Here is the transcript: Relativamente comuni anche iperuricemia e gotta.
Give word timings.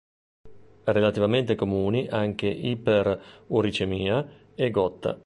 Relativamente 0.85 1.53
comuni 1.55 2.07
anche 2.09 2.47
iperuricemia 2.47 4.27
e 4.55 4.71
gotta. 4.71 5.19